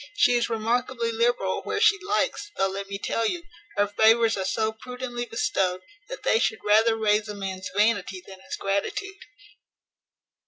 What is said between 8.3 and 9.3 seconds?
his gratitude."